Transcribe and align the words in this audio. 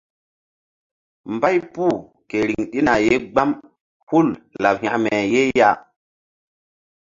Mbay 1.33 1.57
puh 1.73 1.97
ke 2.29 2.37
riŋ 2.47 2.61
ɗina 2.71 2.93
ye 3.05 3.13
gbam 3.31 3.49
hul 4.07 4.27
laɓ 4.61 4.75
hekme 4.83 5.13
ye 5.33 5.41
ya. 5.59 5.69